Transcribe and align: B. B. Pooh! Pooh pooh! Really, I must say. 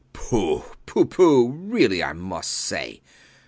B. 0.01 0.17
B. 0.17 0.19
Pooh! 0.19 0.63
Pooh 0.87 1.05
pooh! 1.05 1.49
Really, 1.51 2.03
I 2.03 2.13
must 2.13 2.49
say. 2.51 3.01